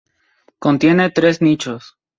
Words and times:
Contiene 0.57 1.11
tres 1.11 1.41
nichos. 1.43 1.95